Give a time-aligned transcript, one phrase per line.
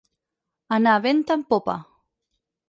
[0.77, 1.77] Anar vent en popa.